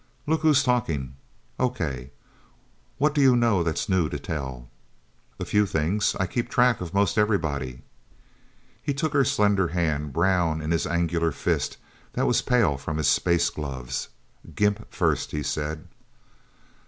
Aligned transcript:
"Look 0.25 0.41
who's 0.41 0.63
talking. 0.63 1.13
Okay 1.59 2.09
what 2.97 3.13
do 3.13 3.21
you 3.21 3.35
know 3.35 3.61
that's 3.61 3.87
new 3.87 4.09
to 4.09 4.17
tell?" 4.17 4.67
"A 5.39 5.45
few 5.45 5.67
things. 5.67 6.15
I 6.19 6.25
keep 6.25 6.49
track 6.49 6.81
of 6.81 6.91
most 6.91 7.19
everybody." 7.19 7.83
He 8.81 8.95
took 8.95 9.13
her 9.13 9.23
slender 9.23 9.67
hand, 9.67 10.11
brown 10.11 10.59
in 10.59 10.71
his 10.71 10.87
angular 10.87 11.31
fist, 11.31 11.77
that 12.13 12.25
was 12.25 12.41
pale 12.41 12.77
from 12.77 12.97
his 12.97 13.09
space 13.09 13.51
gloves. 13.51 14.09
"Gimp, 14.55 14.91
first," 14.91 15.29
he 15.29 15.43
said. 15.43 15.87